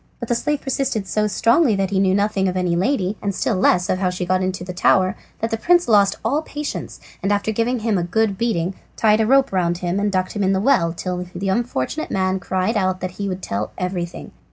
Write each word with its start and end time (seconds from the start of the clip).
But 0.19 0.29
the 0.29 0.33
slave 0.33 0.61
persisted 0.61 1.05
so 1.05 1.27
strongly 1.27 1.75
that 1.75 1.91
he 1.91 1.99
knew 1.99 2.15
nothing 2.15 2.47
of 2.47 2.57
any 2.57 2.75
lady, 2.75 3.19
and 3.21 3.35
still 3.35 3.53
less 3.55 3.87
of 3.87 3.99
how 3.99 4.09
she 4.09 4.25
got 4.25 4.41
into 4.41 4.63
the 4.63 4.73
tower, 4.73 5.15
that 5.41 5.51
the 5.51 5.57
prince 5.57 5.87
lost 5.87 6.15
all 6.25 6.41
patience, 6.41 6.99
and 7.21 7.31
after 7.31 7.51
giving 7.51 7.81
him 7.81 7.99
a 7.99 8.03
good 8.03 8.35
beating 8.35 8.73
tied 8.97 9.21
a 9.21 9.27
rope 9.27 9.51
round 9.53 9.77
him 9.77 9.99
and 9.99 10.11
ducked 10.11 10.31
him 10.35 10.41
in 10.43 10.53
the 10.53 10.59
well 10.59 10.91
till 10.91 11.23
the 11.35 11.49
unfortunate 11.49 12.09
man 12.09 12.39
cried 12.39 12.75
out 12.77 12.99
that 12.99 13.11
he 13.21 13.29
would 13.29 13.43
tell 13.43 13.73
everything. 13.77 14.31